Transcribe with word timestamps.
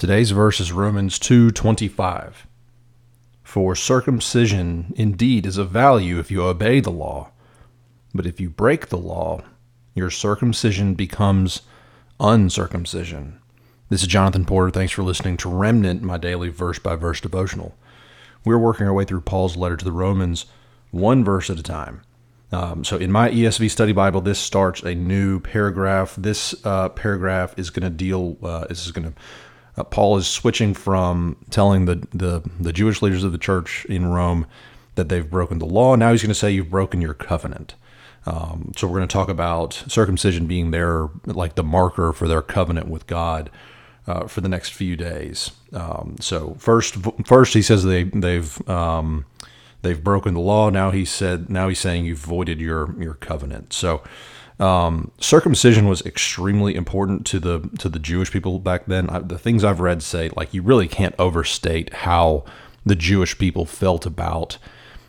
Today's 0.00 0.30
verse 0.30 0.60
is 0.60 0.72
Romans 0.72 1.18
2:25. 1.18 2.46
For 3.42 3.76
circumcision 3.76 4.94
indeed 4.96 5.44
is 5.44 5.58
of 5.58 5.68
value 5.68 6.18
if 6.18 6.30
you 6.30 6.42
obey 6.42 6.80
the 6.80 6.88
law, 6.88 7.32
but 8.14 8.24
if 8.24 8.40
you 8.40 8.48
break 8.48 8.88
the 8.88 8.96
law, 8.96 9.42
your 9.94 10.08
circumcision 10.08 10.94
becomes 10.94 11.60
uncircumcision. 12.18 13.40
This 13.90 14.00
is 14.00 14.08
Jonathan 14.08 14.46
Porter. 14.46 14.70
Thanks 14.70 14.94
for 14.94 15.02
listening 15.02 15.36
to 15.36 15.50
Remnant, 15.50 16.00
my 16.00 16.16
daily 16.16 16.48
verse 16.48 16.78
by 16.78 16.96
verse 16.96 17.20
devotional. 17.20 17.74
We're 18.42 18.56
working 18.56 18.86
our 18.86 18.94
way 18.94 19.04
through 19.04 19.20
Paul's 19.20 19.58
letter 19.58 19.76
to 19.76 19.84
the 19.84 19.92
Romans, 19.92 20.46
one 20.92 21.22
verse 21.22 21.50
at 21.50 21.58
a 21.58 21.62
time. 21.62 22.00
Um, 22.52 22.84
so 22.84 22.96
in 22.96 23.12
my 23.12 23.28
ESV 23.28 23.70
study 23.70 23.92
Bible, 23.92 24.22
this 24.22 24.38
starts 24.38 24.82
a 24.82 24.94
new 24.94 25.40
paragraph. 25.40 26.14
This 26.16 26.54
uh, 26.64 26.88
paragraph 26.88 27.52
is 27.58 27.68
going 27.68 27.84
to 27.84 27.90
deal. 27.90 28.38
Uh, 28.42 28.64
this 28.66 28.86
is 28.86 28.92
going 28.92 29.12
to. 29.12 29.20
Uh, 29.76 29.84
Paul 29.84 30.16
is 30.16 30.26
switching 30.26 30.74
from 30.74 31.36
telling 31.50 31.84
the, 31.84 32.06
the 32.12 32.42
the 32.58 32.72
Jewish 32.72 33.02
leaders 33.02 33.24
of 33.24 33.32
the 33.32 33.38
church 33.38 33.84
in 33.86 34.06
Rome 34.06 34.46
that 34.94 35.08
they've 35.08 35.28
broken 35.28 35.58
the 35.58 35.66
law. 35.66 35.94
Now 35.96 36.10
he's 36.10 36.22
going 36.22 36.28
to 36.30 36.34
say 36.34 36.50
you've 36.50 36.70
broken 36.70 37.00
your 37.00 37.14
covenant. 37.14 37.74
Um, 38.26 38.72
so 38.76 38.86
we're 38.86 38.98
going 38.98 39.08
to 39.08 39.12
talk 39.12 39.28
about 39.28 39.72
circumcision 39.88 40.46
being 40.46 40.70
their 40.72 41.08
like 41.24 41.54
the 41.54 41.64
marker 41.64 42.12
for 42.12 42.28
their 42.28 42.42
covenant 42.42 42.88
with 42.88 43.06
God 43.06 43.50
uh, 44.06 44.26
for 44.26 44.40
the 44.40 44.48
next 44.48 44.70
few 44.70 44.96
days. 44.96 45.52
Um, 45.72 46.16
so 46.20 46.56
first, 46.58 46.96
first 47.24 47.54
he 47.54 47.62
says 47.62 47.84
they 47.84 48.04
they've 48.04 48.68
um, 48.68 49.24
they've 49.82 50.02
broken 50.02 50.34
the 50.34 50.40
law. 50.40 50.70
Now 50.70 50.90
he 50.90 51.04
said 51.04 51.50
now 51.50 51.68
he's 51.68 51.78
saying 51.78 52.04
you've 52.04 52.18
voided 52.18 52.60
your 52.60 52.94
your 53.00 53.14
covenant. 53.14 53.72
So. 53.72 54.02
Um, 54.58 55.10
circumcision 55.18 55.88
was 55.88 56.02
extremely 56.02 56.74
important 56.74 57.24
to 57.28 57.40
the 57.40 57.60
to 57.78 57.88
the 57.88 57.98
Jewish 57.98 58.30
people 58.30 58.58
back 58.58 58.84
then. 58.84 59.08
I, 59.08 59.20
the 59.20 59.38
things 59.38 59.64
I've 59.64 59.80
read 59.80 60.02
say 60.02 60.28
like 60.36 60.52
you 60.52 60.60
really 60.60 60.86
can't 60.86 61.14
overstate 61.18 61.94
how 61.94 62.44
the 62.84 62.94
Jewish 62.94 63.38
people 63.38 63.64
felt 63.64 64.04
about 64.04 64.58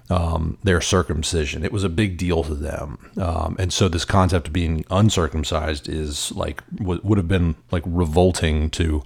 um, 0.09 0.57
their 0.63 0.79
circumcision. 0.79 1.65
It 1.65 1.73
was 1.73 1.83
a 1.83 1.89
big 1.89 2.17
deal 2.17 2.45
to 2.45 2.55
them, 2.55 3.11
um, 3.17 3.57
and 3.59 3.73
so 3.73 3.89
this 3.89 4.05
concept 4.05 4.47
of 4.47 4.53
being 4.53 4.85
uncircumcised 4.89 5.89
is 5.89 6.31
like 6.31 6.63
w- 6.77 7.01
would 7.03 7.17
have 7.17 7.27
been 7.27 7.55
like 7.71 7.83
revolting 7.85 8.69
to 8.71 9.03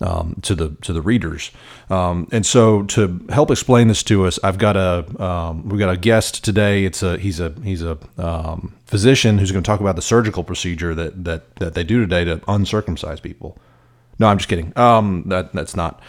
um, 0.00 0.36
to 0.42 0.54
the 0.54 0.70
to 0.82 0.92
the 0.92 1.02
readers. 1.02 1.50
Um, 1.88 2.28
and 2.32 2.44
so 2.44 2.84
to 2.84 3.20
help 3.30 3.50
explain 3.50 3.88
this 3.88 4.02
to 4.04 4.26
us, 4.26 4.38
I've 4.42 4.58
got 4.58 4.76
a 4.76 5.22
um, 5.22 5.68
we've 5.68 5.78
got 5.78 5.92
a 5.92 5.96
guest 5.96 6.44
today. 6.44 6.84
It's 6.84 7.02
a 7.02 7.18
he's 7.18 7.40
a 7.40 7.54
he's 7.62 7.82
a 7.82 7.98
um, 8.18 8.74
physician 8.86 9.38
who's 9.38 9.52
going 9.52 9.62
to 9.62 9.68
talk 9.68 9.80
about 9.80 9.96
the 9.96 10.02
surgical 10.02 10.44
procedure 10.44 10.94
that 10.94 11.24
that 11.24 11.56
that 11.56 11.74
they 11.74 11.84
do 11.84 12.00
today 12.00 12.24
to 12.24 12.40
uncircumcise 12.48 13.20
people. 13.20 13.58
No, 14.18 14.26
I'm 14.28 14.38
just 14.38 14.48
kidding. 14.48 14.72
that 14.74 15.50
that's 15.52 15.76
not. 15.76 16.00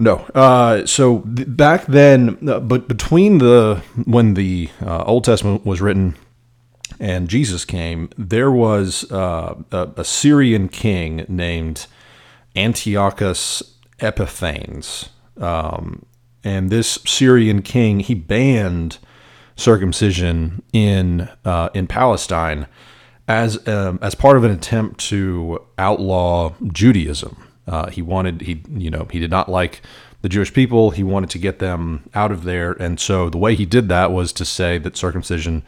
No. 0.00 0.16
Uh, 0.34 0.86
so 0.86 1.20
th- 1.20 1.46
back 1.56 1.84
then, 1.84 2.48
uh, 2.48 2.58
but 2.60 2.88
between 2.88 3.36
the 3.36 3.82
when 4.06 4.32
the 4.32 4.70
uh, 4.82 5.04
Old 5.04 5.24
Testament 5.24 5.66
was 5.66 5.82
written 5.82 6.16
and 6.98 7.28
Jesus 7.28 7.66
came, 7.66 8.08
there 8.16 8.50
was 8.50 9.10
uh, 9.12 9.56
a, 9.70 9.88
a, 9.98 10.04
Syrian 10.04 10.68
king 10.68 11.26
named 11.28 11.86
Antiochus 12.56 13.62
Epiphanes, 14.00 15.10
um, 15.38 16.04
and 16.42 16.70
this 16.70 16.98
Syrian 17.06 17.62
king 17.62 18.00
he 18.00 18.14
banned 18.14 18.98
circumcision 19.56 20.62
in 20.72 21.28
uh, 21.44 21.68
in 21.74 21.86
Palestine 21.86 22.66
as 23.28 23.66
um, 23.68 23.98
as 24.02 24.14
part 24.14 24.36
of 24.36 24.44
an 24.44 24.50
attempt 24.50 25.00
to 25.08 25.64
outlaw 25.78 26.52
Judaism. 26.72 27.36
Uh, 27.66 27.88
he 27.90 28.02
wanted 28.02 28.40
he 28.42 28.62
you 28.70 28.90
know 28.90 29.06
he 29.10 29.18
did 29.18 29.30
not 29.30 29.48
like 29.48 29.82
the 30.22 30.28
Jewish 30.28 30.52
people. 30.52 30.90
He 30.90 31.04
wanted 31.04 31.30
to 31.30 31.38
get 31.38 31.60
them 31.60 32.08
out 32.14 32.32
of 32.32 32.44
there, 32.44 32.72
and 32.72 32.98
so 32.98 33.30
the 33.30 33.38
way 33.38 33.54
he 33.54 33.66
did 33.66 33.88
that 33.88 34.12
was 34.12 34.32
to 34.34 34.44
say 34.44 34.78
that 34.78 34.96
circumcision 34.96 35.62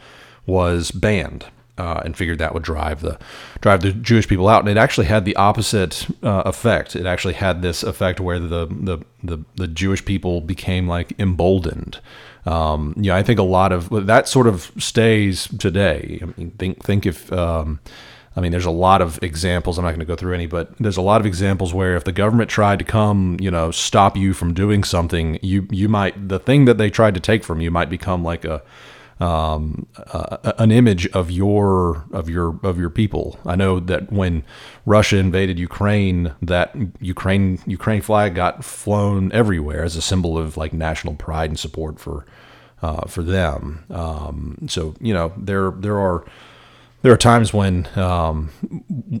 was 0.45 0.91
banned. 0.91 1.45
Uh, 1.75 2.01
and 2.05 2.15
figured 2.15 2.37
that 2.37 2.53
would 2.53 2.61
drive 2.61 3.01
the 3.01 3.17
drive 3.59 3.81
the 3.81 3.91
Jewish 3.91 4.27
people 4.27 4.47
out, 4.47 4.59
and 4.59 4.69
it 4.69 4.77
actually 4.77 5.07
had 5.07 5.25
the 5.25 5.35
opposite 5.35 6.05
uh, 6.21 6.43
effect. 6.45 6.95
It 6.95 7.07
actually 7.07 7.33
had 7.33 7.63
this 7.63 7.81
effect 7.81 8.19
where 8.19 8.37
the 8.39 8.67
the 8.67 8.99
the, 9.23 9.43
the 9.55 9.67
Jewish 9.67 10.05
people 10.05 10.39
became 10.39 10.87
like 10.87 11.13
emboldened. 11.19 11.99
Um, 12.45 12.93
know, 12.97 13.15
I 13.15 13.23
think 13.23 13.39
a 13.39 13.43
lot 13.43 13.71
of 13.71 13.89
that 14.05 14.27
sort 14.27 14.45
of 14.45 14.71
stays 14.77 15.47
today. 15.57 16.19
I 16.21 16.25
mean, 16.37 16.51
think 16.51 16.83
think 16.83 17.07
if 17.07 17.33
um, 17.33 17.79
I 18.35 18.41
mean, 18.41 18.51
there's 18.51 18.65
a 18.65 18.71
lot 18.71 19.01
of 19.01 19.21
examples. 19.21 19.77
I'm 19.77 19.83
not 19.83 19.91
going 19.91 19.99
to 19.99 20.05
go 20.05 20.15
through 20.15 20.33
any, 20.33 20.47
but 20.47 20.75
there's 20.77 20.97
a 20.97 21.01
lot 21.01 21.21
of 21.21 21.27
examples 21.27 21.73
where 21.73 21.95
if 21.95 22.03
the 22.03 22.11
government 22.11 22.49
tried 22.49 22.79
to 22.79 22.85
come, 22.85 23.37
you 23.39 23.51
know, 23.51 23.69
stop 23.69 24.17
you 24.17 24.33
from 24.33 24.53
doing 24.53 24.83
something, 24.83 25.37
you 25.43 25.67
you 25.69 25.87
might 25.87 26.29
the 26.29 26.39
thing 26.39 26.65
that 26.65 26.77
they 26.77 26.89
tried 26.89 27.13
to 27.13 27.19
take 27.19 27.43
from 27.43 27.61
you 27.61 27.69
might 27.69 27.89
become 27.89 28.23
like 28.23 28.43
a 28.43 28.63
um, 29.23 29.87
uh, 30.11 30.53
an 30.57 30.71
image 30.71 31.07
of 31.07 31.31
your 31.31 32.05
of 32.11 32.29
your 32.29 32.59
of 32.61 32.77
your 32.77 32.89
people. 32.89 33.39
I 33.45 33.55
know 33.55 33.79
that 33.79 34.11
when 34.11 34.43
Russia 34.85 35.17
invaded 35.17 35.57
Ukraine, 35.57 36.33
that 36.41 36.75
Ukraine 36.99 37.59
Ukraine 37.65 38.01
flag 38.01 38.35
got 38.35 38.65
flown 38.65 39.31
everywhere 39.31 39.83
as 39.85 39.95
a 39.95 40.01
symbol 40.01 40.37
of 40.37 40.57
like 40.57 40.73
national 40.73 41.15
pride 41.15 41.49
and 41.49 41.57
support 41.57 42.01
for 42.01 42.25
uh, 42.81 43.07
for 43.07 43.23
them. 43.23 43.85
Um, 43.89 44.57
so 44.67 44.93
you 44.99 45.13
know 45.13 45.31
there 45.37 45.71
there 45.71 45.97
are 45.97 46.25
there 47.03 47.11
are 47.11 47.17
times 47.17 47.53
when 47.53 47.87
um, 47.97 48.47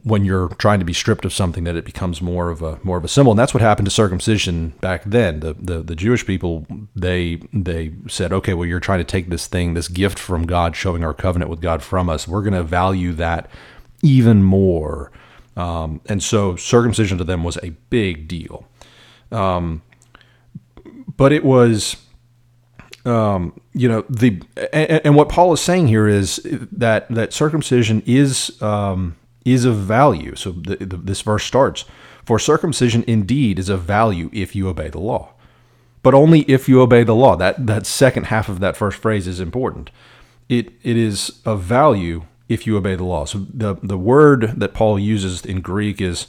when 0.03 0.23
you're 0.23 0.47
trying 0.55 0.79
to 0.79 0.85
be 0.85 0.93
stripped 0.93 1.25
of 1.25 1.33
something 1.33 1.65
that 1.65 1.75
it 1.75 1.83
becomes 1.83 2.21
more 2.21 2.49
of 2.49 2.61
a 2.61 2.79
more 2.81 2.97
of 2.97 3.03
a 3.03 3.09
symbol, 3.09 3.33
and 3.33 3.39
that's 3.39 3.53
what 3.53 3.61
happened 3.61 3.85
to 3.85 3.91
circumcision 3.91 4.69
back 4.79 5.03
then. 5.03 5.41
The 5.41 5.53
the, 5.53 5.83
the 5.83 5.95
Jewish 5.95 6.25
people 6.25 6.65
they 6.95 7.41
they 7.51 7.91
said, 8.07 8.31
okay, 8.31 8.53
well, 8.53 8.65
you're 8.65 8.79
trying 8.79 8.99
to 8.99 9.03
take 9.03 9.29
this 9.29 9.47
thing, 9.47 9.73
this 9.73 9.89
gift 9.89 10.17
from 10.17 10.47
God, 10.47 10.77
showing 10.77 11.03
our 11.03 11.13
covenant 11.13 11.51
with 11.51 11.59
God 11.59 11.83
from 11.83 12.09
us. 12.09 12.25
We're 12.25 12.41
going 12.41 12.53
to 12.53 12.63
value 12.63 13.11
that 13.13 13.49
even 14.01 14.43
more, 14.43 15.11
um, 15.57 15.99
and 16.05 16.23
so 16.23 16.55
circumcision 16.55 17.17
to 17.17 17.25
them 17.25 17.43
was 17.43 17.57
a 17.57 17.71
big 17.89 18.29
deal. 18.29 18.65
Um, 19.29 19.81
but 21.17 21.33
it 21.33 21.43
was 21.43 21.97
um, 23.05 23.59
you 23.73 23.89
know 23.89 24.05
the 24.09 24.41
and, 24.71 25.01
and, 25.05 25.15
what 25.15 25.29
Paul 25.29 25.51
is 25.53 25.59
saying 25.59 25.87
here 25.87 26.07
is 26.07 26.37
that 26.71 27.09
that 27.09 27.33
circumcision 27.33 28.01
is 28.05 28.61
um, 28.61 29.15
is 29.43 29.65
of 29.65 29.75
value. 29.75 30.35
So 30.35 30.51
the, 30.51 30.77
the, 30.77 30.97
this 30.97 31.21
verse 31.21 31.43
starts: 31.43 31.85
"For 32.23 32.39
circumcision 32.39 33.03
indeed 33.05 33.59
is 33.59 33.69
of 33.69 33.81
value 33.81 34.29
if 34.31 34.55
you 34.55 34.69
obey 34.69 34.89
the 34.89 35.01
law, 35.01 35.33
but 36.01 36.13
only 36.13 36.41
if 36.41 36.69
you 36.69 36.81
obey 36.81 37.03
the 37.03 37.15
law." 37.15 37.35
That 37.35 37.67
that 37.67 37.85
second 37.85 38.27
half 38.27 38.47
of 38.47 38.61
that 38.61 38.77
first 38.77 38.97
phrase 38.97 39.27
is 39.27 39.41
important. 39.41 39.89
It 40.47 40.71
it 40.81 40.95
is 40.95 41.41
of 41.45 41.61
value 41.61 42.23
if 42.47 42.65
you 42.65 42.77
obey 42.77 42.95
the 42.95 43.03
law. 43.03 43.25
So 43.25 43.45
the 43.53 43.75
the 43.83 43.97
word 43.97 44.53
that 44.59 44.73
Paul 44.73 44.97
uses 44.97 45.45
in 45.45 45.61
Greek 45.61 45.99
is 45.99 46.27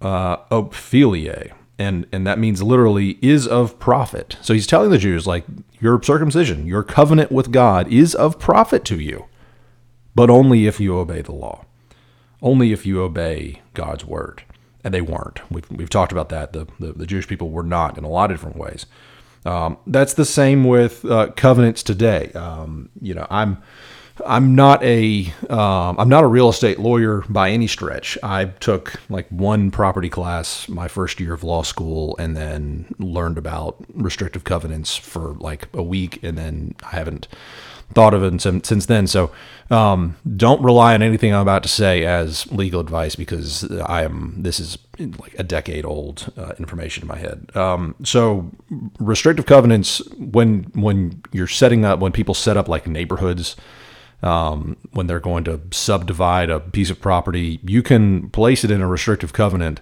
uh, 0.00 0.38
ophilie, 0.50 1.52
and 1.78 2.06
and 2.12 2.26
that 2.26 2.38
means 2.38 2.62
literally 2.62 3.18
is 3.22 3.46
of 3.46 3.78
profit. 3.78 4.36
So 4.40 4.54
he's 4.54 4.66
telling 4.66 4.90
the 4.90 4.98
Jews 4.98 5.26
like 5.26 5.44
your 5.86 6.02
circumcision, 6.02 6.66
your 6.66 6.82
covenant 6.82 7.30
with 7.30 7.52
God 7.52 7.86
is 7.92 8.12
of 8.16 8.40
profit 8.40 8.84
to 8.86 8.98
you, 8.98 9.26
but 10.16 10.28
only 10.28 10.66
if 10.66 10.80
you 10.80 10.98
obey 10.98 11.22
the 11.22 11.30
law. 11.30 11.64
Only 12.42 12.72
if 12.72 12.84
you 12.84 13.00
obey 13.00 13.62
God's 13.72 14.04
word. 14.04 14.42
And 14.82 14.92
they 14.92 15.00
weren't. 15.00 15.40
We've, 15.48 15.70
we've 15.70 15.88
talked 15.88 16.10
about 16.10 16.28
that. 16.30 16.52
The, 16.52 16.66
the, 16.80 16.92
the 16.92 17.06
Jewish 17.06 17.28
people 17.28 17.50
were 17.50 17.62
not 17.62 17.96
in 17.96 18.02
a 18.02 18.08
lot 18.08 18.32
of 18.32 18.36
different 18.36 18.56
ways. 18.56 18.86
Um, 19.44 19.78
that's 19.86 20.14
the 20.14 20.24
same 20.24 20.64
with 20.64 21.04
uh, 21.04 21.28
covenants 21.36 21.84
today. 21.84 22.32
Um, 22.32 22.88
you 23.00 23.14
know, 23.14 23.28
I'm 23.30 23.62
I'm 24.24 24.54
not 24.54 24.82
a 24.82 25.32
am 25.50 25.98
um, 25.98 26.08
not 26.08 26.24
a 26.24 26.26
real 26.26 26.48
estate 26.48 26.78
lawyer 26.78 27.22
by 27.28 27.50
any 27.50 27.66
stretch. 27.66 28.16
I 28.22 28.46
took 28.46 29.00
like 29.08 29.28
one 29.28 29.70
property 29.70 30.08
class 30.08 30.68
my 30.68 30.88
first 30.88 31.20
year 31.20 31.34
of 31.34 31.44
law 31.44 31.62
school, 31.62 32.16
and 32.18 32.36
then 32.36 32.94
learned 32.98 33.38
about 33.38 33.84
restrictive 33.92 34.44
covenants 34.44 34.96
for 34.96 35.34
like 35.34 35.68
a 35.74 35.82
week, 35.82 36.22
and 36.22 36.38
then 36.38 36.74
I 36.82 36.96
haven't 36.96 37.28
thought 37.94 38.14
of 38.14 38.22
it 38.22 38.40
since, 38.40 38.86
then. 38.86 39.06
So 39.06 39.30
um, 39.70 40.16
don't 40.36 40.62
rely 40.62 40.94
on 40.94 41.02
anything 41.02 41.32
I'm 41.32 41.40
about 41.40 41.62
to 41.62 41.68
say 41.68 42.04
as 42.04 42.50
legal 42.50 42.80
advice 42.80 43.14
because 43.14 43.70
I 43.70 44.02
am 44.02 44.34
this 44.38 44.58
is 44.58 44.78
like 44.98 45.38
a 45.38 45.44
decade 45.44 45.84
old 45.84 46.32
uh, 46.36 46.54
information 46.58 47.02
in 47.02 47.08
my 47.08 47.18
head. 47.18 47.50
Um, 47.54 47.94
so 48.02 48.50
restrictive 48.98 49.46
covenants 49.46 49.98
when 50.16 50.64
when 50.74 51.22
you're 51.32 51.46
setting 51.46 51.84
up 51.84 52.00
when 52.00 52.12
people 52.12 52.34
set 52.34 52.56
up 52.56 52.68
like 52.68 52.86
neighborhoods 52.86 53.56
um, 54.22 54.76
when 54.92 55.06
they're 55.06 55.20
going 55.20 55.44
to 55.44 55.60
subdivide 55.70 56.50
a 56.50 56.60
piece 56.60 56.90
of 56.90 57.00
property, 57.00 57.60
you 57.62 57.82
can 57.82 58.30
place 58.30 58.64
it 58.64 58.70
in 58.70 58.80
a 58.80 58.86
restrictive 58.86 59.32
covenant, 59.32 59.80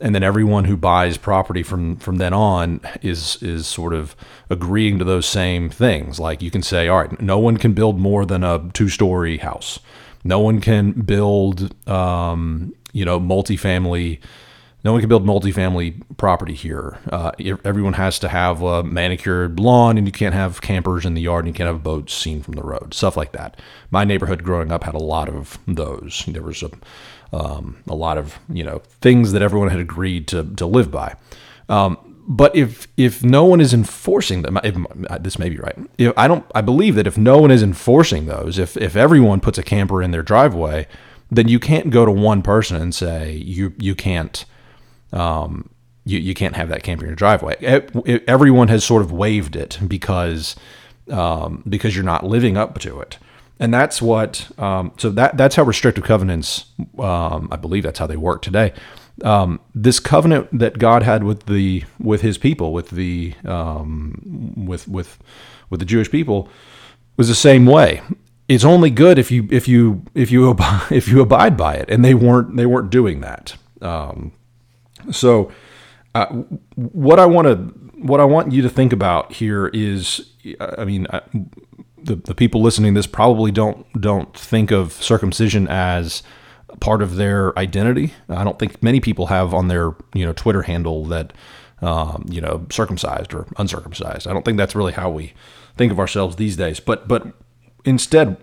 and 0.00 0.14
then 0.14 0.22
everyone 0.22 0.64
who 0.64 0.76
buys 0.76 1.16
property 1.16 1.62
from 1.62 1.96
from 1.96 2.16
then 2.16 2.32
on 2.32 2.80
is 3.02 3.40
is 3.42 3.66
sort 3.66 3.94
of 3.94 4.16
agreeing 4.50 4.98
to 4.98 5.04
those 5.04 5.26
same 5.26 5.70
things. 5.70 6.18
Like 6.18 6.42
you 6.42 6.50
can 6.50 6.62
say, 6.62 6.88
all 6.88 7.00
right, 7.00 7.20
no 7.20 7.38
one 7.38 7.56
can 7.56 7.72
build 7.72 7.98
more 7.98 8.24
than 8.24 8.42
a 8.42 8.70
two 8.72 8.88
story 8.88 9.38
house. 9.38 9.78
No 10.24 10.38
one 10.38 10.60
can 10.60 10.92
build, 10.92 11.74
um, 11.88 12.74
you 12.92 13.04
know, 13.04 13.18
multifamily 13.18 14.20
No 14.84 14.92
one 14.92 15.00
can 15.00 15.08
build 15.08 15.24
multifamily 15.24 16.02
property 16.16 16.54
here. 16.54 16.98
Uh, 17.10 17.30
everyone 17.64 17.92
has 17.92 18.18
to 18.18 18.28
have 18.28 18.62
a 18.62 18.82
manicured 18.82 19.60
lawn, 19.60 19.96
and 19.96 20.08
you 20.08 20.12
can't 20.12 20.34
have 20.34 20.60
campers 20.60 21.04
in 21.04 21.14
the 21.14 21.20
yard, 21.20 21.44
and 21.44 21.54
you 21.54 21.56
can't 21.56 21.68
have 21.68 21.84
boats 21.84 22.12
seen 22.14 22.42
from 22.42 22.54
the 22.54 22.64
road. 22.64 22.92
Stuff 22.92 23.16
like 23.16 23.32
that. 23.32 23.60
My 23.90 24.04
neighborhood 24.04 24.42
growing 24.42 24.72
up 24.72 24.82
had 24.82 24.94
a 24.94 24.98
lot 24.98 25.28
of 25.28 25.58
those. 25.68 26.24
There 26.26 26.42
was 26.42 26.62
a 26.62 26.70
um, 27.32 27.82
a 27.88 27.94
lot 27.94 28.18
of 28.18 28.38
you 28.48 28.64
know 28.64 28.82
things 29.00 29.32
that 29.32 29.42
everyone 29.42 29.70
had 29.70 29.80
agreed 29.80 30.26
to 30.28 30.44
to 30.56 30.66
live 30.66 30.90
by. 30.90 31.14
Um, 31.68 31.96
but 32.26 32.54
if 32.56 32.88
if 32.96 33.22
no 33.22 33.44
one 33.44 33.60
is 33.60 33.72
enforcing 33.72 34.42
them, 34.42 34.58
if, 34.64 34.76
this 35.20 35.38
may 35.38 35.48
be 35.48 35.58
right. 35.58 35.76
If, 35.96 36.12
I 36.16 36.26
don't. 36.26 36.44
I 36.54 36.60
believe 36.60 36.96
that 36.96 37.06
if 37.06 37.16
no 37.16 37.38
one 37.38 37.52
is 37.52 37.62
enforcing 37.62 38.26
those, 38.26 38.58
if 38.58 38.76
if 38.76 38.96
everyone 38.96 39.40
puts 39.40 39.58
a 39.58 39.62
camper 39.62 40.02
in 40.02 40.10
their 40.10 40.22
driveway, 40.22 40.88
then 41.30 41.46
you 41.46 41.60
can't 41.60 41.90
go 41.90 42.04
to 42.04 42.12
one 42.12 42.42
person 42.42 42.82
and 42.82 42.94
say 42.94 43.32
you 43.32 43.74
you 43.78 43.94
can't 43.94 44.44
um, 45.12 45.68
you, 46.04 46.18
you 46.18 46.34
can't 46.34 46.56
have 46.56 46.68
that 46.68 46.82
camper 46.82 47.04
in 47.04 47.10
your 47.10 47.16
driveway. 47.16 47.56
everyone 48.26 48.68
has 48.68 48.84
sort 48.84 49.02
of 49.02 49.12
waived 49.12 49.56
it 49.56 49.78
because 49.86 50.56
um, 51.10 51.62
because 51.68 51.94
you're 51.94 52.04
not 52.04 52.24
living 52.24 52.56
up 52.56 52.78
to 52.80 53.00
it, 53.00 53.18
and 53.58 53.72
that's 53.72 54.00
what. 54.00 54.48
Um, 54.58 54.92
so 54.96 55.10
that 55.10 55.36
that's 55.36 55.56
how 55.56 55.62
restrictive 55.64 56.04
covenants. 56.04 56.66
Um, 56.98 57.48
I 57.50 57.56
believe 57.56 57.82
that's 57.82 57.98
how 57.98 58.06
they 58.06 58.16
work 58.16 58.42
today. 58.42 58.72
Um, 59.22 59.60
this 59.74 60.00
covenant 60.00 60.58
that 60.58 60.78
God 60.78 61.02
had 61.02 61.24
with 61.24 61.46
the 61.46 61.84
with 61.98 62.22
His 62.22 62.38
people, 62.38 62.72
with 62.72 62.90
the 62.90 63.34
um, 63.44 64.54
with 64.56 64.88
with 64.88 65.18
with 65.70 65.80
the 65.80 65.86
Jewish 65.86 66.10
people, 66.10 66.48
was 67.16 67.28
the 67.28 67.34
same 67.34 67.66
way. 67.66 68.02
It's 68.48 68.64
only 68.64 68.90
good 68.90 69.18
if 69.18 69.30
you 69.30 69.48
if 69.50 69.68
you 69.68 70.02
if 70.14 70.30
you 70.30 70.56
if 70.90 71.08
you 71.08 71.20
abide 71.20 71.56
by 71.56 71.74
it, 71.74 71.88
and 71.90 72.04
they 72.04 72.14
weren't 72.14 72.56
they 72.56 72.66
weren't 72.66 72.90
doing 72.90 73.20
that. 73.20 73.56
Um, 73.80 74.32
so, 75.10 75.50
uh, 76.14 76.26
what 76.74 77.18
I 77.18 77.26
want 77.26 77.46
to 77.48 77.56
what 78.06 78.20
I 78.20 78.24
want 78.24 78.52
you 78.52 78.62
to 78.62 78.68
think 78.68 78.92
about 78.92 79.32
here 79.32 79.68
is, 79.68 80.32
I 80.60 80.84
mean, 80.84 81.06
I, 81.10 81.22
the 81.96 82.16
the 82.16 82.34
people 82.34 82.60
listening 82.60 82.94
this 82.94 83.06
probably 83.06 83.50
don't 83.50 83.86
don't 84.00 84.36
think 84.36 84.70
of 84.70 84.92
circumcision 84.92 85.68
as 85.68 86.22
part 86.80 87.02
of 87.02 87.16
their 87.16 87.56
identity. 87.58 88.14
I 88.28 88.44
don't 88.44 88.58
think 88.58 88.82
many 88.82 89.00
people 89.00 89.26
have 89.26 89.54
on 89.54 89.68
their 89.68 89.94
you 90.14 90.24
know 90.24 90.32
Twitter 90.32 90.62
handle 90.62 91.04
that 91.06 91.32
um, 91.80 92.26
you 92.28 92.40
know 92.40 92.66
circumcised 92.70 93.34
or 93.34 93.46
uncircumcised. 93.56 94.26
I 94.26 94.32
don't 94.32 94.44
think 94.44 94.58
that's 94.58 94.74
really 94.74 94.92
how 94.92 95.10
we 95.10 95.34
think 95.76 95.92
of 95.92 95.98
ourselves 95.98 96.36
these 96.36 96.56
days. 96.56 96.80
But 96.80 97.08
but 97.08 97.26
instead, 97.84 98.36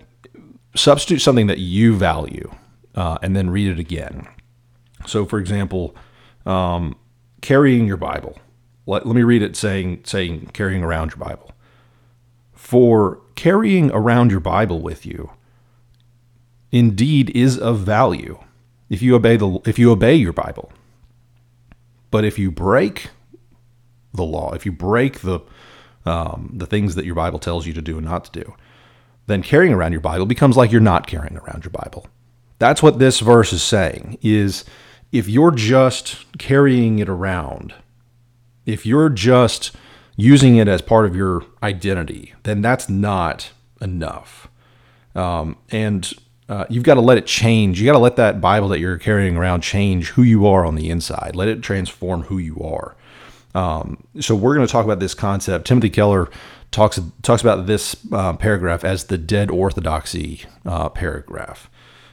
substitute 0.75 1.19
something 1.19 1.47
that 1.47 1.59
you 1.59 1.95
value 1.95 2.51
uh, 2.95 3.17
and 3.21 3.35
then 3.35 3.49
read 3.49 3.67
it 3.67 3.79
again. 3.79 4.27
So, 5.05 5.25
for 5.25 5.39
example, 5.39 5.95
um, 6.45 6.95
carrying 7.41 7.85
your 7.85 7.97
Bible. 7.97 8.37
Let, 8.85 9.05
let 9.05 9.15
me 9.15 9.23
read 9.23 9.41
it 9.41 9.55
saying, 9.55 10.01
saying 10.05 10.51
carrying 10.53 10.83
around 10.83 11.11
your 11.11 11.25
Bible. 11.25 11.51
For 12.53 13.21
carrying 13.35 13.91
around 13.91 14.31
your 14.31 14.39
Bible 14.39 14.81
with 14.81 15.05
you 15.05 15.31
indeed 16.71 17.31
is 17.31 17.57
of 17.57 17.79
value 17.79 18.37
if 18.89 19.01
you 19.01 19.15
obey 19.15 19.37
the 19.37 19.59
if 19.65 19.79
you 19.79 19.91
obey 19.91 20.15
your 20.15 20.33
Bible. 20.33 20.71
But 22.11 22.25
if 22.25 22.39
you 22.39 22.51
break 22.51 23.09
the 24.13 24.23
law, 24.23 24.53
if 24.53 24.65
you 24.65 24.71
break 24.71 25.19
the 25.19 25.39
um, 26.05 26.51
the 26.53 26.65
things 26.65 26.95
that 26.95 27.05
your 27.05 27.15
Bible 27.15 27.39
tells 27.39 27.67
you 27.67 27.73
to 27.73 27.81
do 27.81 27.97
and 27.97 28.05
not 28.05 28.25
to 28.25 28.43
do, 28.43 28.55
then 29.27 29.43
carrying 29.43 29.73
around 29.73 29.91
your 29.91 30.01
Bible 30.01 30.25
becomes 30.25 30.57
like 30.57 30.71
you're 30.71 30.81
not 30.81 31.07
carrying 31.07 31.37
around 31.37 31.63
your 31.63 31.71
Bible. 31.71 32.07
That's 32.57 32.81
what 32.83 32.99
this 32.99 33.19
verse 33.19 33.53
is 33.53 33.63
saying. 33.63 34.17
Is 34.21 34.65
if 35.11 35.27
you're 35.27 35.51
just 35.51 36.25
carrying 36.37 36.99
it 36.99 37.09
around, 37.09 37.73
if 38.65 38.85
you're 38.85 39.09
just 39.09 39.75
using 40.15 40.57
it 40.57 40.67
as 40.67 40.81
part 40.81 41.05
of 41.05 41.15
your 41.15 41.43
identity, 41.63 42.33
then 42.43 42.61
that's 42.61 42.89
not 42.89 43.51
enough. 43.81 44.47
Um, 45.15 45.57
and 45.69 46.11
uh, 46.47 46.65
you've 46.69 46.83
got 46.83 46.95
to 46.95 47.01
let 47.01 47.17
it 47.17 47.25
change. 47.25 47.79
You 47.79 47.85
got 47.85 47.93
to 47.93 47.99
let 47.99 48.15
that 48.17 48.41
Bible 48.41 48.67
that 48.69 48.79
you're 48.79 48.97
carrying 48.97 49.37
around 49.37 49.61
change 49.61 50.09
who 50.09 50.23
you 50.23 50.45
are 50.47 50.65
on 50.65 50.75
the 50.75 50.89
inside. 50.89 51.35
Let 51.35 51.47
it 51.47 51.61
transform 51.61 52.23
who 52.23 52.37
you 52.37 52.59
are. 52.61 52.95
Um, 53.55 54.03
so 54.19 54.35
we're 54.35 54.55
going 54.55 54.65
to 54.65 54.71
talk 54.71 54.85
about 54.85 54.99
this 54.99 55.13
concept. 55.13 55.65
Timothy 55.65 55.89
Keller 55.89 56.29
talks 56.71 56.99
talks 57.23 57.41
about 57.41 57.65
this 57.65 57.95
uh, 58.11 58.33
paragraph 58.33 58.83
as 58.83 59.05
the 59.05 59.17
dead 59.17 59.49
orthodoxy 59.49 60.43
uh, 60.65 60.89
paragraph, 60.89 61.69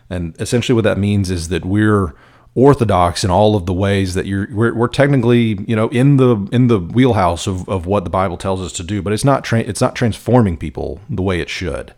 and 0.08 0.34
essentially 0.40 0.74
what 0.74 0.84
that 0.84 0.96
means 0.96 1.30
is 1.30 1.48
that 1.48 1.64
we're 1.64 2.14
orthodox 2.56 3.22
in 3.22 3.30
all 3.30 3.54
of 3.54 3.66
the 3.66 3.72
ways 3.72 4.14
that 4.14 4.24
you're 4.24 4.48
we're, 4.50 4.74
we're 4.74 4.88
technically 4.88 5.62
you 5.68 5.76
know 5.76 5.88
in 5.88 6.16
the 6.16 6.48
in 6.50 6.68
the 6.68 6.80
wheelhouse 6.80 7.46
of, 7.46 7.68
of 7.68 7.84
what 7.84 8.02
the 8.02 8.10
bible 8.10 8.38
tells 8.38 8.62
us 8.62 8.72
to 8.72 8.82
do 8.82 9.02
but 9.02 9.12
it's 9.12 9.24
not 9.24 9.44
tra- 9.44 9.60
it's 9.60 9.80
not 9.80 9.94
transforming 9.94 10.56
people 10.56 11.00
the 11.08 11.22
way 11.22 11.38
it 11.38 11.50
should. 11.50 11.94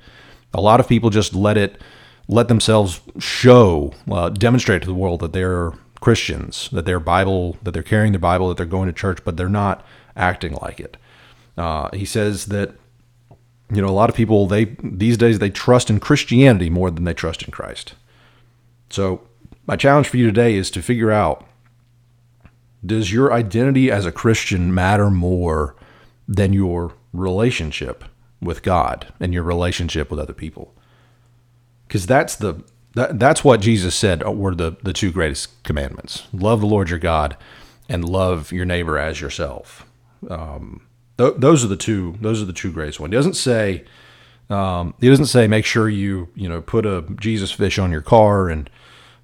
A 0.53 0.61
lot 0.61 0.81
of 0.81 0.89
people 0.89 1.11
just 1.11 1.33
let 1.33 1.57
it 1.57 1.81
let 2.27 2.49
themselves 2.49 3.01
show 3.19 3.95
uh, 4.11 4.29
demonstrate 4.31 4.83
to 4.83 4.89
the 4.89 4.95
world 4.95 5.21
that 5.21 5.33
they're 5.33 5.73
christians 6.01 6.69
that 6.71 6.85
they're 6.85 7.01
bible 7.01 7.57
that 7.63 7.73
they're 7.73 7.83
carrying 7.83 8.13
their 8.13 8.21
bible 8.21 8.49
that 8.49 8.57
they're 8.57 8.67
going 8.67 8.87
to 8.87 8.93
church 8.93 9.19
but 9.25 9.37
they're 9.37 9.49
not 9.49 9.85
acting 10.17 10.59
like 10.61 10.81
it. 10.81 10.97
Uh, 11.57 11.89
he 11.93 12.05
says 12.05 12.47
that 12.47 12.75
you 13.73 13.81
know 13.81 13.89
a 13.89 13.91
lot 13.91 14.11
of 14.11 14.17
people 14.17 14.49
they 14.49 14.77
these 14.83 15.17
days 15.17 15.39
they 15.39 15.51
trust 15.51 15.89
in 15.89 16.01
christianity 16.01 16.69
more 16.69 16.91
than 16.91 17.05
they 17.05 17.15
trust 17.15 17.45
in 17.45 17.53
christ. 17.53 17.95
So 18.91 19.21
my 19.69 19.76
challenge 19.76 20.09
for 20.09 20.17
you 20.17 20.26
today 20.26 20.56
is 20.56 20.70
to 20.73 20.82
figure 20.82 21.12
out 21.12 21.47
does 22.85 23.12
your 23.12 23.32
identity 23.32 23.91
as 23.91 24.06
a 24.06 24.12
Christian 24.12 24.75
matter 24.75 25.11
more 25.11 25.76
than 26.26 26.53
your 26.53 26.94
relationship 27.12 28.05
with 28.41 28.62
God 28.62 29.12
and 29.20 29.35
your 29.35 29.43
relationship 29.43 30.11
with 30.11 30.19
other 30.19 30.32
people? 30.32 30.75
Because 31.87 32.06
that's 32.06 32.35
the 32.35 32.65
that, 32.94 33.19
that's 33.19 33.44
what 33.44 33.61
Jesus 33.61 33.94
said 33.94 34.26
were 34.26 34.55
the, 34.55 34.76
the 34.82 34.94
two 34.94 35.12
greatest 35.12 35.62
commandments: 35.65 36.26
love 36.32 36.61
the 36.61 36.67
Lord 36.67 36.88
your 36.88 36.99
God 36.99 37.37
and 37.88 38.09
love 38.09 38.50
your 38.50 38.64
neighbor 38.64 38.99
as 38.99 39.21
yourself. 39.21 39.87
Um, 40.31 40.87
th- 41.19 41.35
those 41.37 41.64
are 41.64 41.69
the 41.69 41.76
two. 41.76 42.17
Those 42.21 42.41
are 42.41 42.47
the 42.47 42.53
two 42.53 42.73
greatest 42.73 43.00
ones. 43.00 43.12
He 43.12 43.17
doesn't 43.17 43.35
say. 43.35 43.85
Um, 44.50 44.94
he 44.99 45.11
doesn't 45.11 45.26
say 45.26 45.47
make 45.47 45.67
sure 45.67 45.91
you 45.91 46.29
you 46.35 46.49
know 46.49 46.62
put 46.62 46.87
a 46.87 47.03
Jesus 47.21 47.53
fish 47.53 47.79
on 47.79 47.93
your 47.93 48.00
car 48.00 48.49
and 48.49 48.71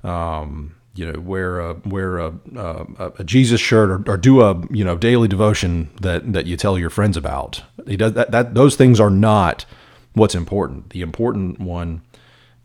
um, 0.04 0.74
you 0.94 1.10
know, 1.10 1.18
wear 1.18 1.58
a 1.58 1.74
wear 1.84 2.18
a, 2.18 2.32
a, 2.56 3.12
a 3.18 3.24
Jesus 3.24 3.60
shirt 3.60 3.90
or, 3.90 4.12
or, 4.12 4.16
do 4.16 4.42
a 4.42 4.62
you 4.70 4.84
know 4.84 4.96
daily 4.96 5.26
devotion 5.26 5.90
that 6.00 6.32
that 6.32 6.46
you 6.46 6.56
tell 6.56 6.78
your 6.78 6.90
friends 6.90 7.16
about. 7.16 7.62
He 7.86 7.96
does 7.96 8.12
that, 8.12 8.30
that. 8.30 8.54
Those 8.54 8.76
things 8.76 9.00
are 9.00 9.10
not 9.10 9.64
what's 10.12 10.34
important. 10.34 10.90
The 10.90 11.02
important 11.02 11.58
one 11.58 12.02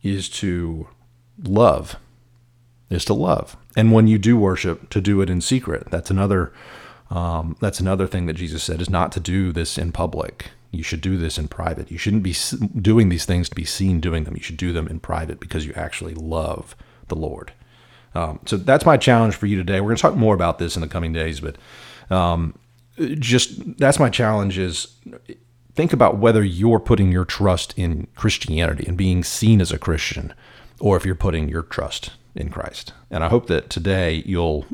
is 0.03 0.29
to 0.29 0.87
love, 1.43 1.95
is 2.89 3.03
to 3.05 3.13
love, 3.15 3.57
and 3.75 3.91
when 3.91 4.07
you 4.07 4.19
do 4.19 4.37
worship, 4.37 4.89
to 4.91 5.01
do 5.01 5.21
it 5.21 5.29
in 5.29 5.41
secret. 5.41 5.89
That's 5.89 6.11
another. 6.11 6.53
Um, 7.09 7.57
that's 7.59 7.79
another 7.79 8.05
thing 8.05 8.27
that 8.27 8.33
Jesus 8.33 8.61
said 8.61 8.81
is 8.81 8.89
not 8.89 9.11
to 9.13 9.19
do 9.19 9.51
this 9.51 9.79
in 9.79 9.91
public. 9.91 10.51
You 10.69 10.83
should 10.83 11.01
do 11.01 11.17
this 11.17 11.39
in 11.39 11.47
private. 11.47 11.89
You 11.89 11.97
shouldn't 11.97 12.21
be 12.21 12.35
doing 12.79 13.09
these 13.09 13.25
things 13.25 13.49
to 13.49 13.55
be 13.55 13.65
seen 13.65 13.99
doing 13.99 14.25
them. 14.25 14.35
You 14.35 14.43
should 14.43 14.57
do 14.57 14.71
them 14.71 14.87
in 14.87 14.99
private 14.99 15.39
because 15.39 15.65
you 15.65 15.73
actually 15.75 16.13
love 16.13 16.75
the 17.09 17.15
Lord. 17.15 17.51
Um, 18.15 18.39
so 18.45 18.57
that's 18.57 18.85
my 18.85 18.97
challenge 18.97 19.35
for 19.35 19.45
you 19.45 19.55
today. 19.55 19.81
We're 19.81 19.89
going 19.89 19.97
to 19.97 20.01
talk 20.01 20.15
more 20.15 20.33
about 20.33 20.57
this 20.57 20.75
in 20.75 20.81
the 20.81 20.87
coming 20.87 21.13
days, 21.13 21.39
but 21.39 21.57
um, 22.09 22.57
just 23.19 23.77
that's 23.77 23.99
my 23.99 24.09
challenge 24.09 24.57
is 24.57 24.95
think 25.75 25.93
about 25.93 26.17
whether 26.17 26.43
you're 26.43 26.79
putting 26.79 27.11
your 27.11 27.25
trust 27.25 27.77
in 27.77 28.07
Christianity 28.15 28.85
and 28.87 28.97
being 28.97 29.23
seen 29.23 29.61
as 29.61 29.71
a 29.71 29.77
Christian, 29.77 30.33
or 30.79 30.97
if 30.97 31.05
you're 31.05 31.15
putting 31.15 31.49
your 31.49 31.63
trust 31.63 32.11
in 32.35 32.49
Christ. 32.49 32.93
And 33.11 33.23
I 33.23 33.29
hope 33.29 33.47
that 33.47 33.69
today 33.69 34.23
you'll 34.25 34.65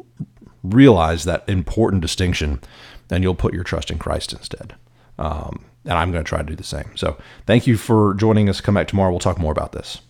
realize 0.64 1.26
that 1.26 1.48
important 1.48 2.02
distinction 2.02 2.62
and 3.10 3.24
you'll 3.24 3.36
put 3.36 3.54
your 3.54 3.64
trust 3.64 3.92
in 3.92 3.98
Christ 4.00 4.34
instead. 4.34 4.76
Um, 5.20 5.66
and 5.84 5.94
I'm 5.94 6.12
going 6.12 6.24
to 6.24 6.28
try 6.28 6.40
to 6.40 6.44
do 6.44 6.56
the 6.56 6.64
same. 6.64 6.92
So 6.96 7.18
thank 7.46 7.68
you 7.68 7.78
for 7.78 8.16
joining 8.16 8.50
us. 8.50 8.62
Come 8.62 8.76
back 8.76 8.88
tomorrow. 8.88 9.12
We'll 9.12 9.20
talk 9.20 9.38
more 9.38 9.52
about 9.52 9.72
this. 9.72 10.02